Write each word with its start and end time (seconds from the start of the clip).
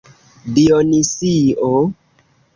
Dionisio. 0.55 1.69